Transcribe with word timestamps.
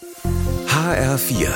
HR4, 0.00 1.50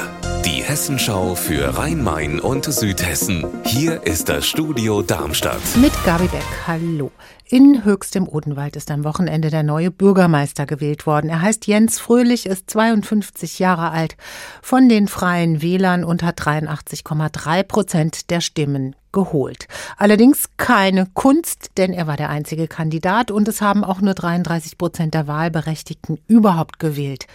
die 0.44 0.62
Hessenschau 0.62 1.34
für 1.34 1.78
Rhein-Main 1.78 2.40
und 2.40 2.66
Südhessen. 2.66 3.46
Hier 3.64 4.02
ist 4.02 4.28
das 4.28 4.46
Studio 4.46 5.00
Darmstadt. 5.00 5.62
Mit 5.76 5.92
Gabi 6.04 6.28
Beck, 6.28 6.44
hallo. 6.66 7.10
In 7.48 7.86
Höchst 7.86 8.16
im 8.16 8.28
Odenwald 8.28 8.76
ist 8.76 8.90
am 8.90 9.02
Wochenende 9.04 9.48
der 9.48 9.62
neue 9.62 9.90
Bürgermeister 9.90 10.66
gewählt 10.66 11.06
worden. 11.06 11.30
Er 11.30 11.40
heißt 11.40 11.66
Jens 11.66 11.98
Fröhlich, 11.98 12.44
ist 12.44 12.68
52 12.68 13.60
Jahre 13.60 13.92
alt, 13.92 14.18
von 14.60 14.90
den 14.90 15.08
Freien 15.08 15.62
Wählern 15.62 16.04
und 16.04 16.22
hat 16.22 16.38
83,3 16.38 17.62
Prozent 17.62 18.30
der 18.30 18.42
Stimmen 18.42 18.94
geholt. 19.12 19.68
Allerdings 19.96 20.50
keine 20.58 21.06
Kunst, 21.14 21.70
denn 21.78 21.94
er 21.94 22.06
war 22.06 22.18
der 22.18 22.28
einzige 22.28 22.68
Kandidat 22.68 23.30
und 23.30 23.48
es 23.48 23.62
haben 23.62 23.84
auch 23.84 24.02
nur 24.02 24.12
33 24.12 24.76
Prozent 24.76 25.14
der 25.14 25.26
Wahlberechtigten 25.26 26.18
überhaupt 26.26 26.78
gewählt. 26.78 27.26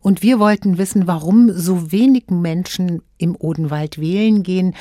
Und 0.00 0.22
wir 0.22 0.38
wollten 0.38 0.78
wissen, 0.78 1.06
warum 1.06 1.52
so 1.52 1.92
wenig 1.92 2.30
Menschen 2.30 3.02
im 3.18 3.36
Odenwald 3.38 4.00
wählen 4.00 4.42
gehen. 4.42 4.74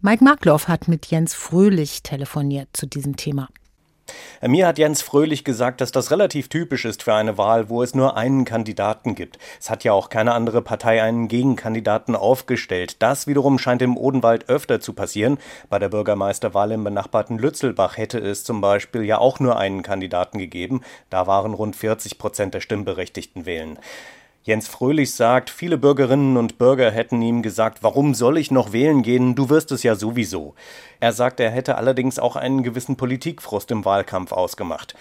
Mike 0.00 0.22
Markloff 0.22 0.68
hat 0.68 0.88
mit 0.88 1.06
Jens 1.06 1.34
Fröhlich 1.34 2.02
telefoniert 2.02 2.68
zu 2.72 2.86
diesem 2.86 3.16
Thema. 3.16 3.48
Mir 4.42 4.66
hat 4.66 4.78
Jens 4.78 5.02
Fröhlich 5.02 5.44
gesagt, 5.44 5.80
dass 5.80 5.92
das 5.92 6.10
relativ 6.10 6.48
typisch 6.48 6.84
ist 6.84 7.02
für 7.02 7.14
eine 7.14 7.38
Wahl, 7.38 7.68
wo 7.68 7.82
es 7.82 7.94
nur 7.94 8.16
einen 8.16 8.44
Kandidaten 8.44 9.14
gibt. 9.14 9.38
Es 9.60 9.70
hat 9.70 9.84
ja 9.84 9.92
auch 9.92 10.08
keine 10.08 10.32
andere 10.32 10.62
Partei 10.62 11.02
einen 11.02 11.28
Gegenkandidaten 11.28 12.16
aufgestellt. 12.16 13.02
Das 13.02 13.26
wiederum 13.26 13.58
scheint 13.58 13.82
im 13.82 13.96
Odenwald 13.96 14.48
öfter 14.48 14.80
zu 14.80 14.94
passieren. 14.94 15.38
Bei 15.68 15.78
der 15.78 15.90
Bürgermeisterwahl 15.90 16.72
im 16.72 16.84
benachbarten 16.84 17.38
Lützelbach 17.38 17.96
hätte 17.96 18.18
es 18.18 18.44
zum 18.44 18.60
Beispiel 18.60 19.02
ja 19.02 19.18
auch 19.18 19.40
nur 19.40 19.58
einen 19.58 19.82
Kandidaten 19.82 20.38
gegeben. 20.38 20.80
Da 21.10 21.26
waren 21.26 21.54
rund 21.54 21.76
40 21.76 22.18
Prozent 22.18 22.54
der 22.54 22.60
Stimmberechtigten 22.60 23.46
wählen. 23.46 23.78
Jens 24.42 24.68
Fröhlich 24.68 25.12
sagt, 25.12 25.50
viele 25.50 25.76
Bürgerinnen 25.76 26.38
und 26.38 26.56
Bürger 26.56 26.90
hätten 26.90 27.20
ihm 27.20 27.42
gesagt, 27.42 27.82
warum 27.82 28.14
soll 28.14 28.38
ich 28.38 28.50
noch 28.50 28.72
wählen 28.72 29.02
gehen, 29.02 29.34
du 29.34 29.50
wirst 29.50 29.70
es 29.70 29.82
ja 29.82 29.94
sowieso. 29.94 30.54
Er 30.98 31.12
sagt, 31.12 31.40
er 31.40 31.50
hätte 31.50 31.76
allerdings 31.76 32.18
auch 32.18 32.36
einen 32.36 32.62
gewissen 32.62 32.96
Politikfrust 32.96 33.70
im 33.70 33.84
Wahlkampf 33.84 34.32
ausgemacht. 34.32 34.94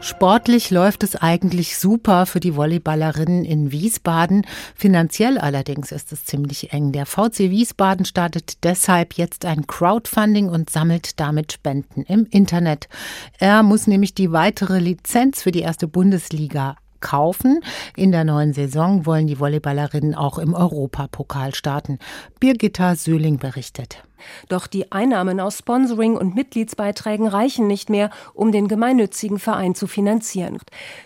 Sportlich 0.00 0.70
läuft 0.70 1.02
es 1.02 1.16
eigentlich 1.16 1.76
super 1.76 2.24
für 2.24 2.40
die 2.40 2.56
Volleyballerinnen 2.56 3.44
in 3.44 3.70
Wiesbaden. 3.70 4.46
Finanziell 4.74 5.36
allerdings 5.36 5.92
ist 5.92 6.10
es 6.12 6.24
ziemlich 6.24 6.72
eng. 6.72 6.92
Der 6.92 7.04
VC 7.04 7.50
Wiesbaden 7.50 8.06
startet 8.06 8.64
deshalb 8.64 9.18
jetzt 9.18 9.44
ein 9.44 9.66
Crowdfunding 9.66 10.48
und 10.48 10.70
sammelt 10.70 11.20
damit 11.20 11.52
Spenden 11.52 12.04
im 12.04 12.24
Internet. 12.30 12.88
Er 13.38 13.62
muss 13.62 13.86
nämlich 13.86 14.14
die 14.14 14.32
weitere 14.32 14.78
Lizenz 14.78 15.42
für 15.42 15.52
die 15.52 15.60
erste 15.60 15.86
Bundesliga 15.86 16.76
kaufen. 17.00 17.60
In 17.96 18.12
der 18.12 18.24
neuen 18.24 18.52
Saison 18.52 19.06
wollen 19.06 19.26
die 19.26 19.38
Volleyballerinnen 19.38 20.14
auch 20.14 20.38
im 20.38 20.54
Europapokal 20.54 21.54
starten. 21.54 21.98
Birgitta 22.38 22.96
Söhling 22.96 23.38
berichtet. 23.38 24.02
Doch 24.48 24.66
die 24.66 24.92
Einnahmen 24.92 25.40
aus 25.40 25.58
Sponsoring 25.58 26.16
und 26.16 26.34
Mitgliedsbeiträgen 26.34 27.26
reichen 27.26 27.66
nicht 27.66 27.90
mehr, 27.90 28.10
um 28.34 28.52
den 28.52 28.68
gemeinnützigen 28.68 29.38
Verein 29.38 29.74
zu 29.74 29.86
finanzieren. 29.86 30.58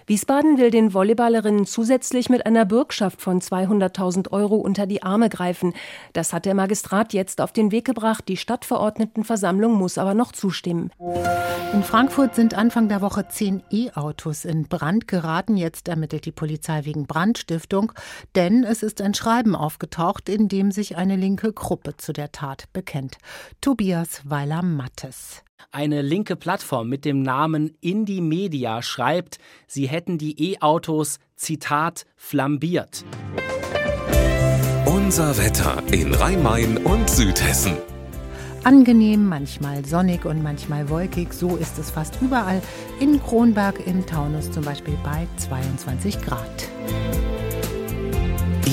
Wiesbaden 0.06 0.58
will 0.58 0.70
den 0.70 0.94
Volleyballerinnen 0.94 1.66
zusätzlich 1.66 2.28
mit 2.28 2.46
einer 2.46 2.64
Bürgschaft 2.64 3.20
von 3.22 3.40
200.000 3.40 4.32
Euro 4.32 4.56
unter 4.56 4.86
die 4.86 5.02
Arme 5.02 5.28
greifen. 5.28 5.74
Das 6.12 6.32
hat 6.32 6.44
der 6.44 6.54
Magistrat 6.54 7.12
jetzt 7.12 7.40
auf 7.40 7.52
den 7.52 7.72
Weg 7.72 7.84
gebracht. 7.84 8.24
Die 8.28 8.36
Stadtverordnetenversammlung 8.36 9.74
muss 9.74 9.98
aber 9.98 10.14
noch 10.14 10.32
zustimmen. 10.32 10.90
In 11.72 11.82
Frankfurt 11.82 12.34
sind 12.34 12.54
Anfang 12.54 12.88
der 12.88 13.00
Woche 13.00 13.26
zehn 13.28 13.62
E-Autos 13.70 14.44
in 14.44 14.68
Brand 14.68 15.08
geraten. 15.08 15.56
Jetzt 15.56 15.88
ermittelt 15.88 16.24
die 16.24 16.32
Polizei 16.32 16.84
wegen 16.84 17.06
Brandstiftung, 17.06 17.92
denn 18.34 18.64
es 18.64 18.82
ist 18.82 19.00
ein 19.00 19.14
Schreiben 19.14 19.56
aufgetaucht, 19.56 20.28
in 20.28 20.48
dem 20.48 20.70
sich 20.70 20.96
eine 20.96 21.16
linke 21.16 21.52
Gruppe 21.52 21.96
zu 21.96 22.12
der 22.12 22.32
Tat 22.32 22.64
bekennt 22.72 23.03
kennt. 23.04 23.18
Tobias 23.60 24.22
Weiler-Mattes. 24.24 25.42
Eine 25.70 26.02
linke 26.02 26.36
Plattform 26.36 26.88
mit 26.88 27.04
dem 27.04 27.22
Namen 27.22 27.76
Indie 27.80 28.20
Media 28.20 28.82
schreibt, 28.82 29.38
sie 29.66 29.86
hätten 29.86 30.18
die 30.18 30.52
E-Autos, 30.52 31.18
Zitat, 31.36 32.06
flambiert. 32.16 33.04
Unser 34.86 35.36
Wetter 35.38 35.82
in 35.90 36.14
Rhein-Main 36.14 36.78
und 36.78 37.10
Südhessen. 37.10 37.76
Angenehm, 38.62 39.26
manchmal 39.26 39.84
sonnig 39.84 40.24
und 40.24 40.42
manchmal 40.42 40.88
wolkig, 40.88 41.34
so 41.34 41.56
ist 41.56 41.78
es 41.78 41.90
fast 41.90 42.20
überall. 42.22 42.62
In 43.00 43.20
Kronberg 43.22 43.86
im 43.86 44.06
Taunus 44.06 44.50
zum 44.50 44.64
Beispiel 44.64 44.96
bei 45.04 45.26
22 45.36 46.20
Grad. 46.22 46.73